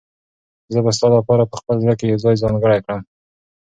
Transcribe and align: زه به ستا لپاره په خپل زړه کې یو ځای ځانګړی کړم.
زه 0.73 0.79
به 0.83 0.91
ستا 0.97 1.07
لپاره 1.17 1.43
په 1.49 1.55
خپل 1.61 1.75
زړه 1.83 1.93
کې 1.99 2.05
یو 2.11 2.19
ځای 2.25 2.35
ځانګړی 2.43 2.79
کړم. 2.85 3.01